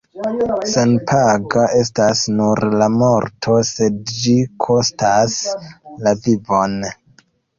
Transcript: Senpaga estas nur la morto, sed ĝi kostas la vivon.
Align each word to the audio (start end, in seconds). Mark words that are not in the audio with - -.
Senpaga 0.69 1.65
estas 1.79 2.21
nur 2.37 2.61
la 2.83 2.87
morto, 2.95 3.57
sed 3.71 3.99
ĝi 4.21 4.33
kostas 4.65 5.37
la 6.07 6.15
vivon. 6.25 6.77